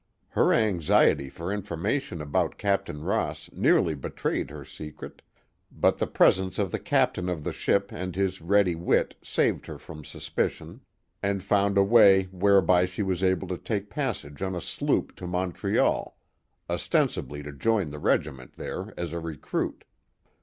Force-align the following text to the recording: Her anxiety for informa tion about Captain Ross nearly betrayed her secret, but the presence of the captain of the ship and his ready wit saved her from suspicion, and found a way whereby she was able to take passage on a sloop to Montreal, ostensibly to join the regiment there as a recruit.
Her 0.29 0.51
anxiety 0.51 1.29
for 1.29 1.55
informa 1.55 2.01
tion 2.01 2.23
about 2.23 2.57
Captain 2.57 3.03
Ross 3.03 3.51
nearly 3.53 3.93
betrayed 3.93 4.49
her 4.49 4.65
secret, 4.65 5.21
but 5.71 5.99
the 5.99 6.07
presence 6.07 6.57
of 6.57 6.71
the 6.71 6.79
captain 6.79 7.29
of 7.29 7.43
the 7.43 7.51
ship 7.53 7.91
and 7.91 8.15
his 8.15 8.41
ready 8.41 8.73
wit 8.73 9.13
saved 9.21 9.67
her 9.67 9.77
from 9.77 10.03
suspicion, 10.03 10.81
and 11.21 11.43
found 11.43 11.77
a 11.77 11.83
way 11.83 12.23
whereby 12.31 12.85
she 12.85 13.03
was 13.03 13.21
able 13.21 13.47
to 13.49 13.59
take 13.59 13.91
passage 13.91 14.41
on 14.41 14.55
a 14.55 14.59
sloop 14.61 15.15
to 15.17 15.27
Montreal, 15.27 16.17
ostensibly 16.67 17.43
to 17.43 17.51
join 17.51 17.91
the 17.91 17.99
regiment 17.99 18.53
there 18.55 18.95
as 18.97 19.13
a 19.13 19.19
recruit. 19.19 19.83